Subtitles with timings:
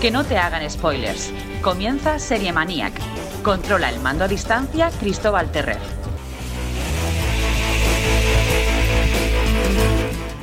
[0.00, 1.30] Que no te hagan spoilers.
[1.60, 2.94] Comienza Serie Maniac.
[3.42, 5.76] Controla el mando a distancia Cristóbal Terrer.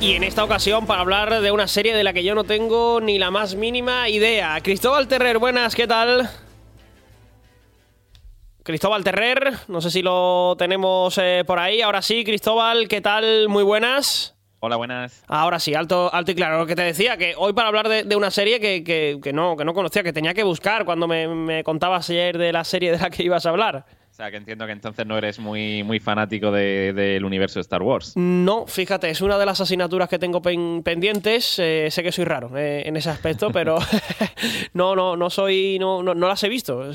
[0.00, 3.00] Y en esta ocasión para hablar de una serie de la que yo no tengo
[3.00, 4.60] ni la más mínima idea.
[4.62, 6.30] Cristóbal Terrer, buenas, ¿qué tal?
[8.62, 11.82] Cristóbal Terrer, no sé si lo tenemos eh, por ahí.
[11.82, 13.48] Ahora sí, Cristóbal, ¿qué tal?
[13.48, 14.37] Muy buenas.
[14.60, 15.22] Hola, buenas.
[15.28, 16.58] Ahora sí, alto, alto y claro.
[16.58, 18.82] Lo que te decía, que hoy para hablar de, una serie que,
[19.22, 22.52] que, no, que no conocía, que tenía que buscar cuando me, me contabas ayer de
[22.52, 23.86] la serie de la que ibas a hablar.
[24.18, 27.84] O sea, que entiendo que entonces no eres muy, muy fanático del universo de Star
[27.84, 28.14] Wars.
[28.16, 31.56] No, fíjate, es una de las asignaturas que tengo pendientes.
[31.60, 33.78] Eh, sé que soy raro eh, en ese aspecto, pero
[34.74, 36.90] no, no, no soy, no, no, las he visto.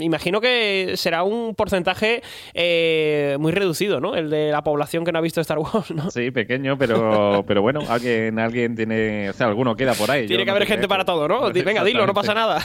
[0.00, 2.22] Imagino que será un porcentaje
[2.54, 4.16] eh, muy reducido, ¿no?
[4.16, 6.10] El de la población que no ha visto Star Wars, ¿no?
[6.10, 10.26] Sí, pequeño, pero, pero bueno, alguien, alguien tiene, o sea, alguno queda por ahí.
[10.26, 11.52] Tiene que haber gente para todo, ¿no?
[11.52, 12.60] Venga, dilo, no pasa nada.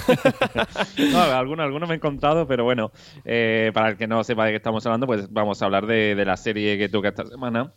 [0.97, 2.91] no, alguno, alguno me he encontrado, pero bueno,
[3.71, 6.38] para el que no sepa de qué estamos hablando, pues vamos a hablar de, la
[6.38, 7.73] serie que toca esta semana,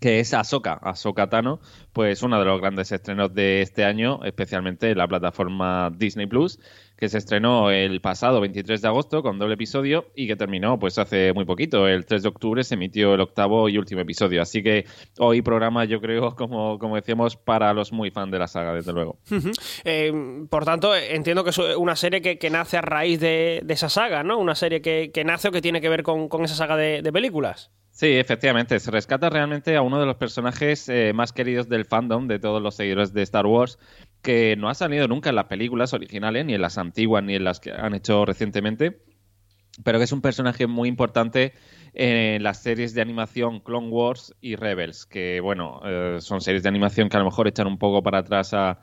[0.00, 1.60] que es Ahsoka, Ahsoka Tano,
[1.92, 6.58] pues uno de los grandes estrenos de este año, especialmente en la plataforma Disney Plus,
[7.02, 10.98] que se estrenó el pasado 23 de agosto con doble episodio y que terminó pues
[10.98, 14.62] hace muy poquito, el 3 de octubre se emitió el octavo y último episodio, así
[14.62, 14.86] que
[15.18, 18.92] hoy programa yo creo, como, como decíamos, para los muy fans de la saga, desde
[18.92, 19.18] luego.
[19.82, 24.22] Eh, por tanto, entiendo que es una serie que, nace a raíz de, esa saga,
[24.22, 24.38] ¿no?
[24.38, 27.72] Una serie que, nace o que tiene que ver con, esa saga de, películas.
[27.90, 28.78] Sí, efectivamente.
[28.78, 32.62] Se rescata realmente a uno de los personajes eh, más queridos del fandom, de todos
[32.62, 33.78] los seguidores de Star Wars,
[34.22, 37.44] que no ha salido nunca en las películas originales, ni en las antiguas, ni en
[37.44, 39.02] las que han hecho recientemente,
[39.84, 41.54] pero que es un personaje muy importante
[41.94, 46.68] en las series de animación Clone Wars y Rebels, que bueno, eh, son series de
[46.68, 48.80] animación que a lo mejor echan un poco para atrás a,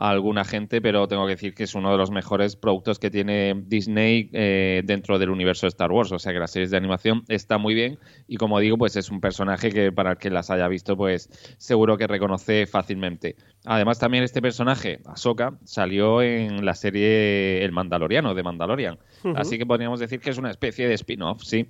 [0.00, 3.54] alguna gente, pero tengo que decir que es uno de los mejores productos que tiene
[3.66, 6.10] Disney eh, dentro del universo de Star Wars.
[6.10, 9.10] O sea que las series de animación está muy bien y como digo, pues es
[9.10, 11.28] un personaje que para el que las haya visto, pues
[11.58, 13.36] seguro que reconoce fácilmente.
[13.66, 18.98] Además también este personaje, Ahsoka, salió en la serie El Mandaloriano de Mandalorian.
[19.36, 21.68] Así que podríamos decir que es una especie de spin-off, sí.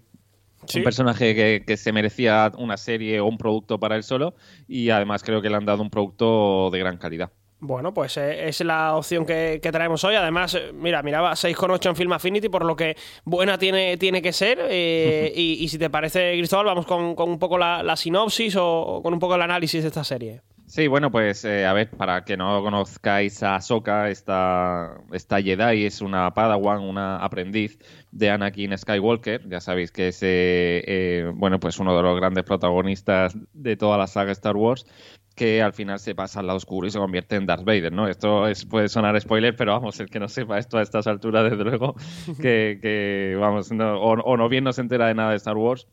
[0.77, 4.35] Un personaje que, que, se merecía una serie o un producto para él solo
[4.69, 7.33] y además creo que le han dado un producto de gran calidad.
[7.63, 10.15] Bueno, pues eh, es la opción que, traemos hoy.
[10.15, 14.33] Además, eh, mira, miraba 6,8 en Film Affinity, por lo que buena tiene, tiene que
[14.33, 14.59] ser.
[14.71, 19.19] Eh, y, si te parece, Cristóbal, vamos con, un poco la, sinopsis o, con un
[19.19, 20.41] poco el análisis de esta serie.
[20.67, 26.01] Sí, bueno, pues a ver, para que no conozcáis a Ahsoka, esta, esta Jedi es
[26.01, 27.77] una Padawan, una aprendiz
[28.13, 29.49] de Anakin Skywalker.
[29.49, 34.31] Ya sabéis que es, bueno, pues uno de los grandes protagonistas de toda la saga
[34.31, 34.87] Star Wars
[35.35, 38.09] que al final se pasa al lado oscuro y se convierte en Darth Vader, ¿no?
[38.09, 41.51] Esto es, puede sonar spoiler, pero vamos, el que no sepa esto a estas alturas,
[41.51, 41.95] desde luego,
[42.41, 45.87] que, vamos, o, no bien no se entera de nada de Star Wars,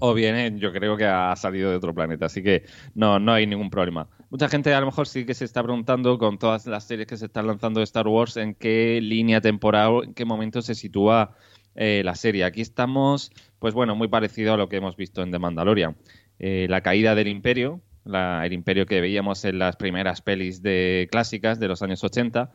[0.00, 2.64] o bien eh, yo creo que ha salido de otro planeta, así que
[2.94, 4.08] no, no hay ningún problema.
[4.30, 7.16] Mucha gente a lo mejor sí que se está preguntando con todas las series que
[7.16, 11.34] se están lanzando de Star Wars en qué línea temporal, en qué momento se sitúa
[11.74, 12.44] eh, la serie.
[12.44, 15.96] Aquí estamos, pues bueno, muy parecido a lo que hemos visto en The Mandalorian.
[16.40, 21.60] Eh, la caída del imperio, el imperio que veíamos en las primeras pelis de clásicas
[21.60, 22.50] de los años 80.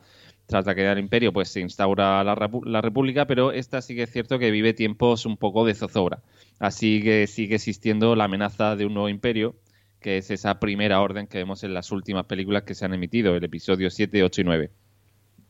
[0.46, 2.34] Tras la caída del imperio, pues se instaura la,
[2.82, 6.22] república, pero esta sí que es cierto que vive tiempos un poco de zozobra.
[6.58, 9.56] Así que sigue existiendo la amenaza de un nuevo imperio,
[10.00, 13.34] que es esa primera orden que vemos en las últimas películas que se han emitido,
[13.34, 14.70] el episodio 7, 8 y 9.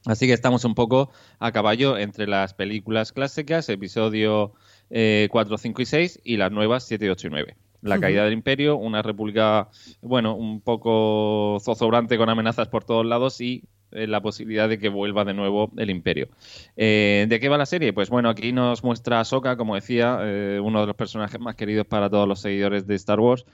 [0.07, 4.53] Así que estamos un poco a caballo entre las películas clásicas, episodio
[4.91, 8.33] 4, eh, 5 y 6, y las nuevas 7, 8 y 9 la caída del
[8.33, 9.69] imperio, una república,
[10.01, 14.89] bueno, un poco zozobrante con amenazas por todos lados y eh, la posibilidad de que
[14.89, 16.29] vuelva de nuevo el imperio.
[16.77, 17.93] Eh, ¿De qué va la serie?
[17.93, 21.57] Pues bueno, aquí nos muestra a Soka, como decía, eh, uno de los personajes más
[21.57, 23.45] queridos para todos los seguidores de Star Wars,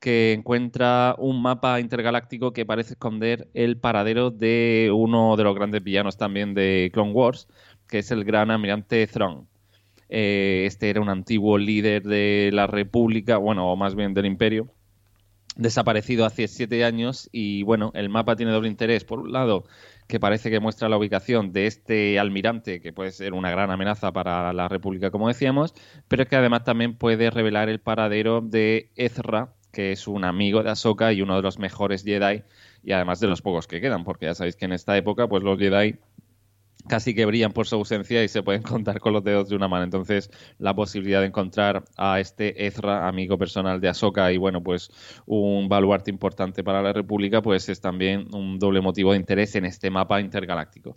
[0.00, 5.82] que encuentra un mapa intergaláctico que parece esconder el paradero de uno de los grandes
[5.82, 7.48] villanos también de Clone Wars,
[7.88, 9.46] que es el gran almirante Thrawn.
[10.08, 14.68] Eh, este era un antiguo líder de la República, bueno, o más bien del Imperio,
[15.56, 19.04] desaparecido hace siete años y bueno, el mapa tiene doble interés.
[19.04, 19.64] Por un lado,
[20.06, 24.12] que parece que muestra la ubicación de este almirante, que puede ser una gran amenaza
[24.12, 25.74] para la República, como decíamos,
[26.08, 30.70] pero que además también puede revelar el paradero de Ezra, que es un amigo de
[30.70, 32.44] Ahsoka y uno de los mejores Jedi,
[32.84, 35.42] y además de los pocos que quedan, porque ya sabéis que en esta época, pues
[35.42, 35.96] los Jedi
[36.88, 39.68] casi que brillan por su ausencia y se pueden contar con los dedos de una
[39.68, 39.84] mano.
[39.84, 44.90] Entonces, la posibilidad de encontrar a este Ezra, amigo personal de Ahsoka y bueno, pues
[45.26, 49.64] un baluarte importante para la República, pues es también un doble motivo de interés en
[49.64, 50.96] este mapa intergaláctico.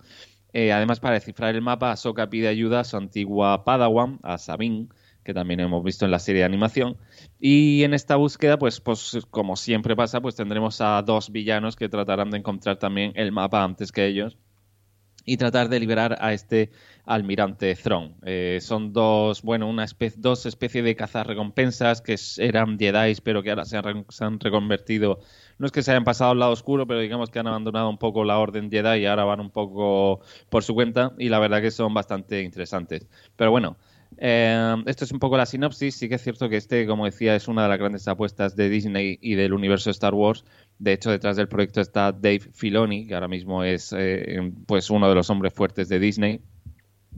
[0.54, 4.88] Eh, además, para descifrar el mapa, Ahsoka pide ayuda a su antigua Padawan, a Sabine,
[5.24, 6.98] que también hemos visto en la serie de animación.
[7.40, 11.88] Y en esta búsqueda, pues, pues como siempre pasa, pues tendremos a dos villanos que
[11.88, 14.38] tratarán de encontrar también el mapa antes que ellos
[15.30, 16.72] y tratar de liberar a este
[17.06, 18.16] almirante Thrawn.
[18.24, 23.52] Eh, son dos, bueno, una especie, dos especies de cazarrecompensas que eran Jedi, pero que
[23.52, 25.20] ahora se han, reconvertido.
[25.60, 28.00] No es que se hayan pasado al lado oscuro, pero digamos que han abandonado un
[28.00, 31.14] poco la orden Jedi y ahora van un poco por su cuenta.
[31.20, 33.08] Y la verdad que son bastante interesantes.
[33.36, 33.78] Pero bueno,
[34.18, 35.96] eh, esto es un poco la sinopsis.
[35.96, 38.70] Sí que es cierto que este, como decía, es una de las grandes apuestas de
[38.70, 40.46] Disney y del universo Star Wars.
[40.80, 45.10] De hecho, detrás del proyecto está Dave Filoni, que ahora mismo es eh, pues uno
[45.10, 46.42] de los hombres fuertes de Disney,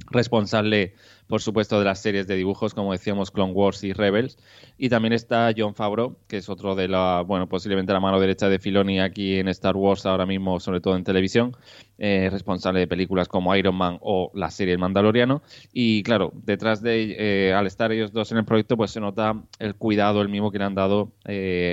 [0.09, 0.95] responsable,
[1.31, 4.37] por supuesto, de las series de dibujos, como decíamos, Clone Wars y Rebels.
[4.77, 8.49] Y también está John Favreau, que es otro de la, bueno, posiblemente la mano derecha
[8.49, 11.55] de Filoni aquí en Star Wars, ahora mismo, sobre todo en televisión,
[11.97, 15.41] eh, responsable de películas como Iron Man o la serie El Mandaloriano.
[15.71, 19.41] Y claro, detrás de, eh, al estar ellos dos en el proyecto, pues se nota
[19.57, 21.13] el cuidado, el mismo que le han dado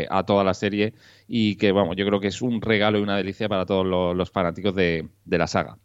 [0.08, 0.94] a toda la serie
[1.26, 4.30] y que, vamos, yo creo que es un regalo y una delicia para todos los,
[4.30, 5.78] fanáticos de, la saga.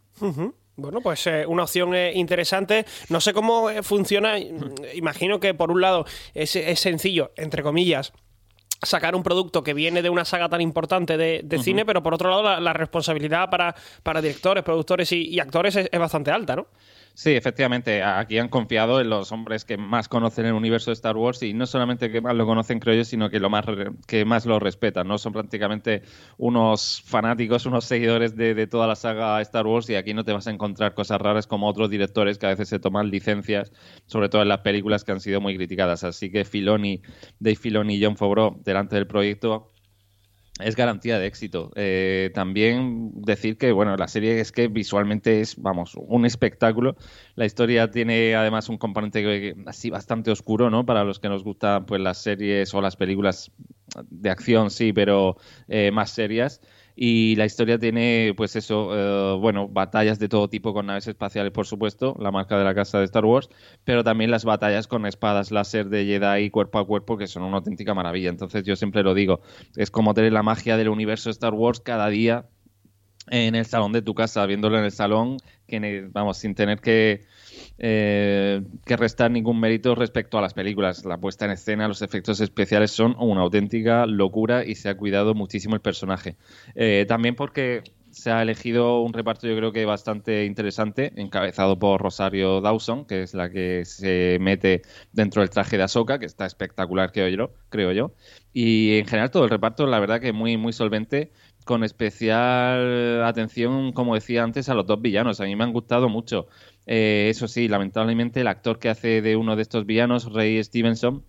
[0.76, 2.84] Bueno, pues eh, una opción eh, interesante.
[3.08, 4.38] No sé cómo eh, funciona.
[4.38, 6.04] Imagino que por un lado
[6.34, 6.50] es,
[6.80, 8.12] sencillo, entre comillas,
[8.82, 12.28] sacar un producto que viene de una saga tan importante de, cine, pero por otro
[12.28, 16.66] lado la, responsabilidad para, para directores, productores y, actores es, bastante alta, ¿no?
[17.16, 21.16] Sí, efectivamente, aquí han confiado en los hombres que más conocen el universo de Star
[21.16, 23.64] Wars y no solamente que más lo conocen, creo yo, sino que lo más
[24.08, 25.16] que más lo respetan, ¿no?
[25.16, 26.02] Son prácticamente
[26.38, 30.48] unos fanáticos, unos seguidores de, toda la saga Star Wars y aquí no te vas
[30.48, 33.70] a encontrar cosas raras como otros directores que a veces se toman licencias,
[34.06, 36.02] sobre todo en las películas que han sido muy criticadas.
[36.02, 37.00] Así que Filoni,
[37.38, 39.73] Dave Filoni y John Favreau delante del proyecto
[40.60, 41.72] es garantía de éxito.
[41.74, 46.96] Eh, también decir que, bueno, la serie es que visualmente es, vamos, un espectáculo.
[47.34, 50.86] La historia tiene además un componente así bastante oscuro, ¿no?
[50.86, 53.50] Para los que nos gustan pues las series o las películas
[54.08, 55.36] de acción, sí, pero
[55.66, 56.60] eh, más serias.
[56.96, 61.52] Y la historia tiene, pues eso, eh, bueno, batallas de todo tipo con naves espaciales,
[61.52, 63.48] por supuesto, la marca de la casa de Star Wars,
[63.84, 67.56] pero también las batallas con espadas láser de Jedi cuerpo a cuerpo, que son una
[67.56, 68.30] auténtica maravilla.
[68.30, 69.40] Entonces yo siempre lo digo,
[69.76, 72.46] es como tener la magia del universo Star Wars cada día
[73.28, 77.22] en el salón de tu casa, viéndolo en el salón, que, vamos, sin tener que
[77.78, 81.04] eh, que restar ningún mérito respecto a las películas.
[81.04, 85.34] La puesta en escena, los efectos especiales son una auténtica locura y se ha cuidado
[85.34, 86.36] muchísimo el personaje.
[86.74, 87.82] Eh, también porque
[88.14, 93.22] se ha elegido un reparto yo creo que bastante interesante, encabezado por Rosario Dawson, que
[93.22, 94.82] es la que se mete
[95.12, 98.12] dentro del traje de Ahsoka, que está espectacular creo yo, creo yo.
[98.52, 101.32] Y en general todo el reparto, la verdad que muy, muy solvente,
[101.64, 105.40] con especial atención, como decía antes, a los dos villanos.
[105.40, 106.46] A mí me han gustado mucho.
[106.86, 111.24] Eh, eso sí, lamentablemente el actor que hace de uno de estos villanos, Ray Stevenson,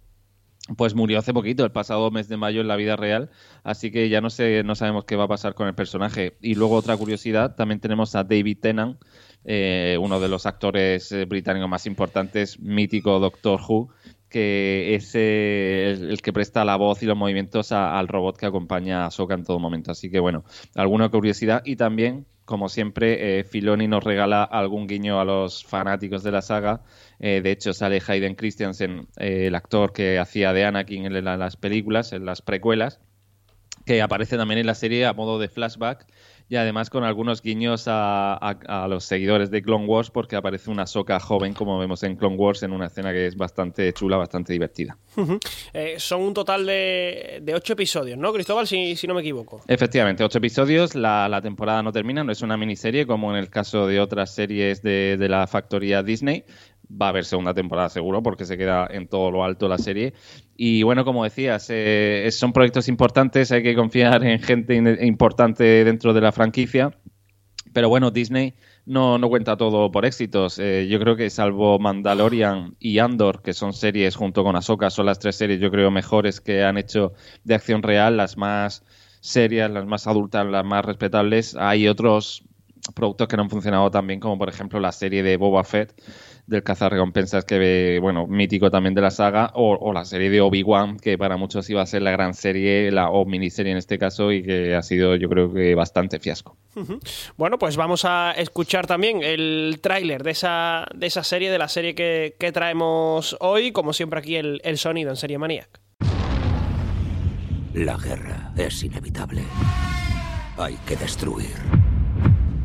[0.77, 3.29] pues murió hace poquito, el pasado mes de mayo en la vida real,
[3.63, 6.37] así que ya no sé, no sabemos qué va a pasar con el personaje.
[6.41, 8.99] Y luego otra curiosidad, también tenemos a David Tennant,
[9.43, 13.89] eh, uno de los actores eh, británicos más importantes, mítico Doctor Who,
[14.35, 19.09] que es el, que presta la voz y los movimientos al robot que acompaña a
[19.09, 19.91] Soka en todo momento.
[19.91, 20.43] Así que bueno,
[20.75, 26.21] alguna curiosidad y también como siempre, eh, Filoni nos regala algún guiño a los fanáticos
[26.21, 26.83] de la saga.
[27.17, 31.55] Eh, de hecho, sale Hayden Christensen, eh, el actor que hacía de Anakin en, las
[31.55, 32.99] películas, en las precuelas,
[33.85, 36.05] que aparece también en la serie a modo de flashback
[36.47, 41.19] y además con algunos guiños a, los seguidores de Clone Wars porque aparece una soca
[41.19, 44.97] joven como vemos en Clone Wars en una escena que es bastante chula, bastante divertida.
[45.73, 48.67] Eh, son un total de, ocho episodios, ¿no, Cristóbal?
[48.67, 49.61] Si, no me equivoco.
[49.67, 50.95] Efectivamente, ocho episodios.
[50.95, 54.81] La, temporada no termina, no es una miniserie como en el caso de otras series
[54.81, 56.45] de, de la factoría Disney
[56.89, 60.13] va a haber segunda temporada seguro porque se queda en todo lo alto la serie.
[60.55, 64.75] Y bueno, como decías, eh, son proyectos importantes, hay que confiar en gente
[65.05, 66.91] importante dentro de la franquicia.
[67.73, 68.53] Pero bueno, Disney
[68.85, 70.59] no, no cuenta todo por éxitos.
[70.59, 75.07] Eh, yo creo que salvo Mandalorian y Andor, que son series junto con Ahsoka, son
[75.07, 77.13] las tres series yo creo mejores que han hecho
[77.43, 78.83] de acción real, las más
[79.19, 81.55] serias, las más adultas, las más respetables.
[81.55, 82.45] Hay otros
[82.93, 85.99] productos que no han funcionado tan bien como por ejemplo la serie de Boba Fett
[86.47, 91.17] del cazarrecompensas que, bueno, mítico también de la saga, o, la serie de Obi-Wan, que
[91.17, 94.43] para muchos iba a ser la gran serie, la, o miniserie en este caso, y
[94.43, 96.57] que ha sido yo creo que bastante fiasco.
[97.37, 101.67] Bueno, pues vamos a escuchar también el tráiler de esa, de esa serie, de la
[101.67, 105.81] serie que, traemos hoy, como siempre aquí el, el sonido en Serie Maniac.
[107.73, 109.41] La guerra es inevitable.
[110.57, 111.55] Hay que destruir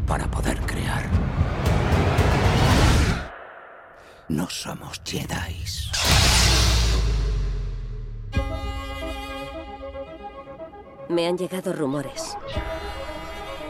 [0.07, 1.11] para poder crear.
[4.31, 5.57] No somos Jedi.
[11.09, 12.37] Me han llegado rumores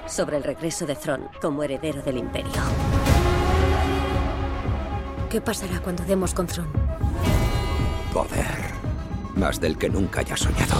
[0.06, 2.60] sobre el regreso de Thrawn como heredero del Imperio.
[5.30, 6.68] ¿Qué pasará cuando demos con Thrawn?
[8.12, 8.74] Poder.
[9.36, 10.76] Más del que nunca haya soñado.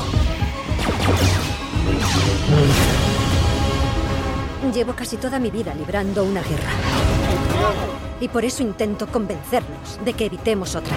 [4.75, 8.10] Llevo casi toda mi vida librando una guerra.
[8.21, 10.97] Y por eso intento convencernos de que evitemos otra.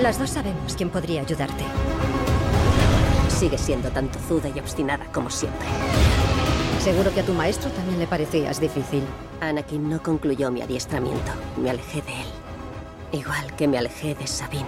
[0.00, 1.64] Las dos sabemos quién podría ayudarte.
[3.28, 5.66] Sigue siendo tan tozuda y obstinada como siempre.
[6.80, 9.04] Seguro que a tu maestro también le parecías difícil.
[9.40, 11.30] Anakin no concluyó mi adiestramiento.
[11.56, 12.26] Me alejé de él.
[13.12, 14.66] Igual que me alejé de Sabine.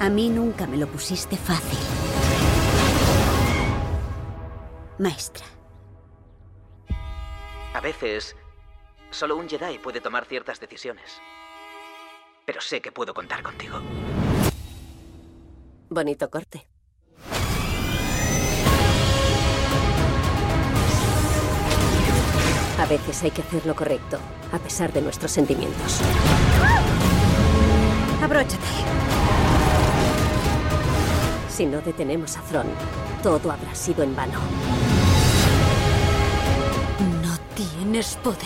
[0.00, 1.78] A mí nunca me lo pusiste fácil.
[4.98, 5.46] Maestra.
[7.72, 8.36] A veces
[9.14, 11.20] Solo un Jedi puede tomar ciertas decisiones.
[12.44, 13.80] Pero sé que puedo contar contigo.
[15.88, 16.66] Bonito corte.
[22.76, 24.18] A veces hay que hacer lo correcto,
[24.52, 26.00] a pesar de nuestros sentimientos.
[28.20, 28.66] Abróchate.
[31.48, 32.66] Si no detenemos a Thron,
[33.22, 34.40] todo habrá sido en vano.
[37.84, 38.38] Tienes poder.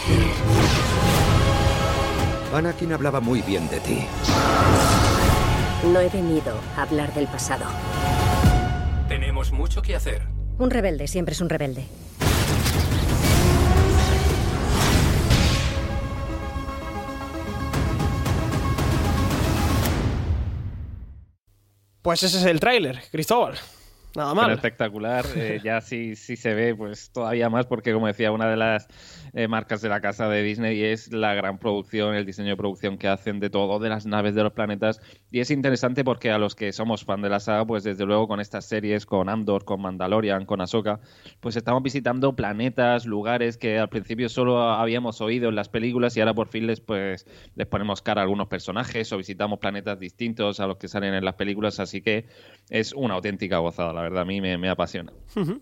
[2.53, 4.05] Anakin hablaba muy bien de ti.
[5.93, 7.65] No he venido a hablar del pasado.
[9.07, 10.27] Tenemos mucho que hacer.
[10.59, 11.87] Un rebelde siempre es un rebelde.
[22.03, 23.57] Pues ese es el tráiler, Cristóbal.
[24.19, 24.51] Nada mal.
[24.51, 25.25] espectacular.
[25.37, 28.89] Eh, ya sí, sí se ve, pues todavía más, porque como decía, una de las
[29.33, 32.99] eh, marcas de la casa de Disney es la gran producción, el diseño de producción
[32.99, 35.01] que hacen de todo, de las naves, de los planetas.
[35.31, 38.27] Y es interesante porque a los que somos fan de la saga, pues desde luego
[38.27, 40.99] con estas series, con Andor, con Mandalorian, con Ahsoka,
[41.39, 46.21] pues estamos visitando planetas, lugares que al principio solo habíamos oído en las películas y
[46.21, 50.59] ahora por fin les, pues, les ponemos cara a algunos personajes o visitamos planetas distintos
[50.59, 51.79] a los que salen en las películas.
[51.79, 52.27] Así que
[52.69, 55.13] es una auténtica gozada, la verdad, a mí me, apasiona.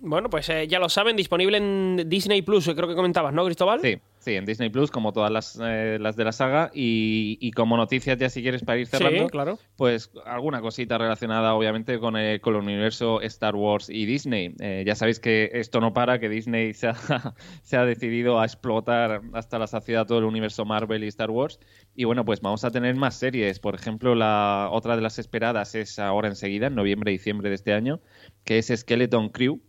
[0.00, 3.80] Bueno, pues eh, ya lo saben, disponible en Disney Plus, creo que comentabas, ¿no, Cristóbal?
[3.80, 6.72] Sí, sí, en Disney Plus, como todas las, eh, las de la saga.
[6.74, 9.58] Y, como noticias, ya si quieres para ir cerrando, claro.
[9.76, 14.52] pues alguna cosita relacionada, obviamente, con el, con el universo Star Wars y Disney.
[14.58, 18.44] Eh, ya sabéis que esto no para, que Disney se ha, se ha decidido a
[18.44, 21.60] explotar hasta la saciedad todo el universo Marvel y Star Wars.
[21.94, 23.60] Y bueno, pues vamos a tener más series.
[23.60, 27.54] Por ejemplo, la otra de las esperadas es ahora enseguida, en noviembre y diciembre de
[27.54, 28.00] este año,
[28.42, 29.60] que es Skeleton Crew,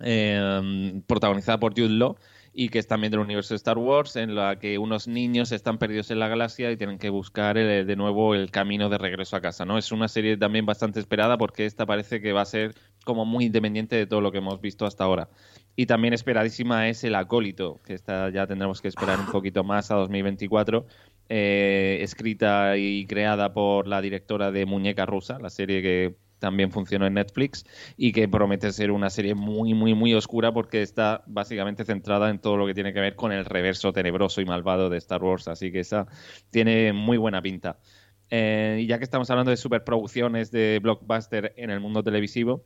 [0.00, 2.16] eh, protagonizada por Jude Law
[2.52, 5.78] y que es también del universo de Star Wars, en la que unos niños están
[5.78, 9.40] perdidos en la galaxia y tienen que buscar de nuevo el camino de regreso a
[9.40, 9.64] casa.
[9.64, 9.78] ¿no?
[9.78, 13.46] Es una serie también bastante esperada porque esta parece que va a ser como muy
[13.46, 15.28] independiente de todo lo que hemos visto hasta ahora.
[15.76, 19.90] Y también esperadísima es El Acólito, que esta ya tendremos que esperar un poquito más
[19.90, 20.86] a 2024,
[21.28, 27.06] eh, escrita y creada por la directora de Muñeca Rusa, la serie que también funcionó
[27.06, 27.64] en Netflix
[27.96, 32.40] y que promete ser una serie muy, muy, muy oscura porque está básicamente centrada en
[32.40, 35.46] todo lo que tiene que ver con el reverso tenebroso y malvado de Star Wars.
[35.46, 36.08] Así que esa
[36.50, 37.78] tiene muy buena pinta.
[38.30, 42.64] Eh, y ya que estamos hablando de superproducciones de blockbuster en el mundo televisivo,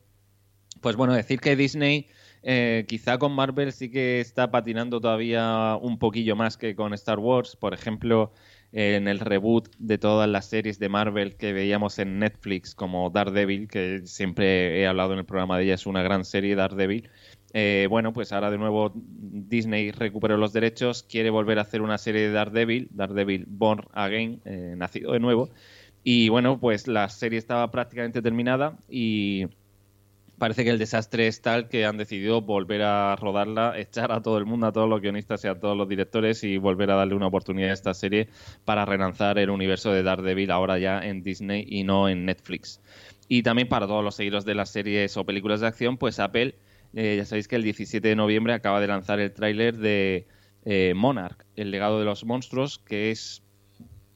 [0.81, 2.07] pues bueno, decir que Disney
[2.47, 7.17] eh, quizá con Marvel sí que está patinando todavía un poquillo más que con Star
[7.17, 7.55] Wars.
[7.55, 8.33] Por ejemplo,
[8.77, 13.69] en el reboot de todas las series de Marvel que veíamos en Netflix, como Daredevil,
[13.69, 17.09] que siempre he hablado en el programa de ella, es una gran serie, Daredevil.
[17.53, 21.97] Eh, bueno, pues ahora de nuevo Disney recuperó los derechos, quiere volver a hacer una
[21.97, 25.49] serie de Daredevil, Daredevil Born Again, eh, nacido de nuevo.
[26.03, 29.45] Y bueno, pues la serie estaba prácticamente terminada y
[30.37, 34.37] parece que el desastre es tal que han decidido volver a rodarla, echar a todo
[34.37, 37.15] el mundo, a todos los guionistas y a todos los directores y volver a darle
[37.15, 38.29] una oportunidad a esta serie
[38.65, 42.81] para relanzar el universo de Daredevil ahora ya en Disney y no en Netflix.
[43.27, 46.55] Y también para todos los seguidores de las series o películas de acción, pues Apple
[46.95, 50.27] Eh, ya sabéis que el 17 de noviembre acaba de lanzar el tráiler de
[50.63, 53.43] eh, Monarch, el legado de los monstruos, que es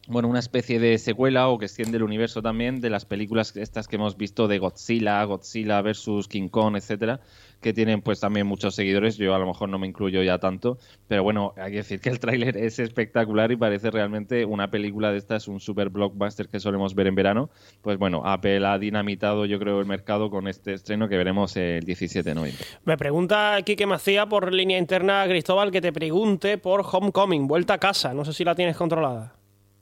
[0.10, 3.88] bueno, una especie de secuela o que extiende el universo también de las películas estas
[3.88, 7.20] que hemos visto de Godzilla, Godzilla versus King Kong, etcétera,
[7.62, 9.18] que tienen pues también muchos seguidores.
[9.18, 12.10] Yo a lo mejor no me incluyo ya tanto, pero bueno, hay que decir que
[12.10, 16.60] el tráiler es espectacular y parece realmente una película de estas, un super blockbuster que
[16.60, 17.52] solemos ver en verano.
[17.84, 21.84] Pues bueno, Apple ha dinamitado yo creo el mercado con este estreno que veremos el
[21.84, 22.66] 17 de noviembre.
[22.84, 27.78] Me pregunta Quique Macía por línea interna Cristóbal que te pregunte por Homecoming, vuelta a
[27.78, 28.14] casa.
[28.16, 29.39] No sé si la tienes controlada.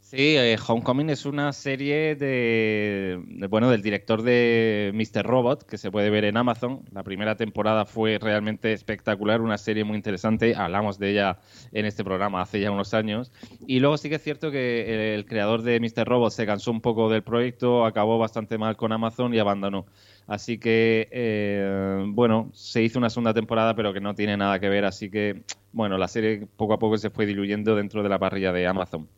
[0.10, 5.26] Sí, eh, Homecoming es una serie de, bueno del director de Mr.
[5.26, 6.86] Robot que se puede ver en Amazon.
[6.94, 10.56] La primera temporada fue realmente espectacular, una serie muy interesante.
[10.56, 11.40] Hablamos de ella
[11.74, 13.34] en este programa hace ya unos años.
[13.68, 16.08] Y luego sí que es cierto que el, el creador de Mr.
[16.08, 19.88] Robot se cansó un poco del proyecto, acabó bastante mal con Amazon y abandonó.
[20.26, 24.70] Así que, eh, bueno, se hizo una segunda temporada, pero que no tiene nada que
[24.70, 24.86] ver.
[24.86, 28.54] Así que, bueno, la serie poco a poco se fue diluyendo dentro de la parrilla
[28.54, 29.10] de Amazon.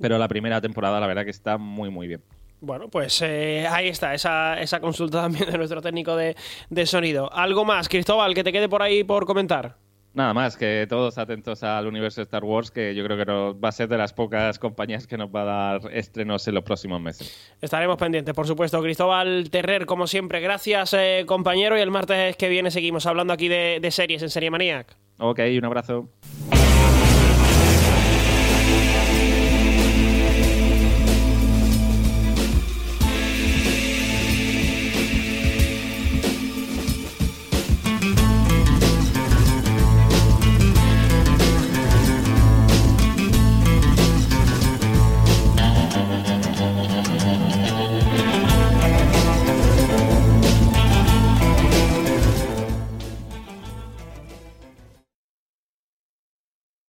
[0.00, 2.22] Pero la primera temporada, la verdad que está muy, muy bien.
[2.60, 6.34] Bueno, pues eh, ahí está, esa, esa, consulta también de nuestro técnico de,
[6.70, 7.30] de, sonido.
[7.32, 9.76] ¿Algo más, Cristóbal, que te quede por ahí por comentar?
[10.14, 13.56] Nada más, que todos atentos al universo de Star Wars, que yo creo que nos
[13.56, 16.62] va a ser de las pocas compañías que nos va a dar estrenos en los
[16.62, 17.52] próximos meses.
[17.60, 18.80] Estaremos pendientes, por supuesto.
[18.80, 21.76] Cristóbal Terrer, como siempre, gracias, eh, compañero.
[21.76, 24.96] Y el martes que viene seguimos hablando aquí de, de series en Serie Maniac.
[25.18, 26.08] Ok, un abrazo.